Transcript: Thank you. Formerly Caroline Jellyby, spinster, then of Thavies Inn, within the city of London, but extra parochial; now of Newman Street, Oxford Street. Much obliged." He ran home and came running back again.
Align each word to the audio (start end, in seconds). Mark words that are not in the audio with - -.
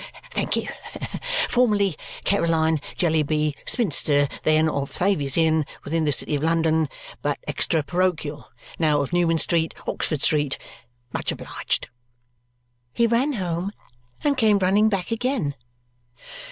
Thank 0.31 0.55
you. 0.55 0.67
Formerly 1.47 1.95
Caroline 2.23 2.81
Jellyby, 2.97 3.53
spinster, 3.67 4.27
then 4.41 4.67
of 4.67 4.89
Thavies 4.89 5.37
Inn, 5.37 5.63
within 5.83 6.05
the 6.05 6.11
city 6.11 6.33
of 6.33 6.41
London, 6.41 6.89
but 7.21 7.37
extra 7.47 7.83
parochial; 7.83 8.49
now 8.79 9.01
of 9.03 9.13
Newman 9.13 9.37
Street, 9.37 9.75
Oxford 9.85 10.23
Street. 10.23 10.57
Much 11.13 11.31
obliged." 11.31 11.89
He 12.91 13.05
ran 13.05 13.33
home 13.33 13.71
and 14.23 14.35
came 14.35 14.57
running 14.57 14.89
back 14.89 15.11
again. 15.11 15.53